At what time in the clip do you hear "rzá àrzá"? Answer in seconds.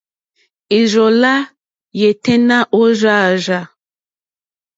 2.99-3.61